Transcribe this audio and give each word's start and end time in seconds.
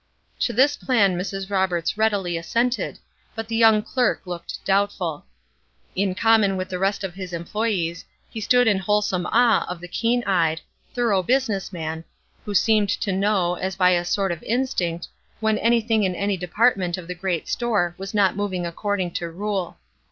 To 0.39 0.51
this 0.51 0.77
plan 0.77 1.15
Mrs. 1.15 1.51
Roberts 1.51 1.95
readily 1.95 2.35
assented, 2.35 2.97
but 3.35 3.47
the 3.47 3.55
young 3.55 3.83
clerk 3.83 4.25
looked 4.25 4.57
doubtful. 4.65 5.25
In 5.95 6.15
common 6.15 6.57
with 6.57 6.69
the 6.69 6.79
rest 6.79 7.03
of 7.03 7.13
his 7.13 7.33
employees, 7.33 8.03
he 8.27 8.41
stood 8.41 8.67
in 8.67 8.79
wholesome 8.79 9.27
awe 9.27 9.63
of 9.69 9.79
the 9.79 9.87
keen 9.87 10.23
eyed, 10.23 10.59
thorough 10.95 11.21
business 11.21 11.71
man, 11.71 12.03
who 12.45 12.55
seemed 12.55 12.89
to 12.89 13.11
know, 13.11 13.53
as 13.53 13.75
by 13.75 13.91
a 13.91 14.03
sort 14.03 14.31
of 14.31 14.41
instinct, 14.41 15.07
when 15.39 15.59
anything 15.59 16.01
in 16.01 16.15
any 16.15 16.35
department 16.35 16.97
of 16.97 17.07
the 17.07 17.13
great 17.13 17.47
store 17.47 17.93
was 17.99 18.15
not 18.15 18.35
moving 18.35 18.65
according 18.65 19.11
to 19.11 19.29
rule. 19.29 19.77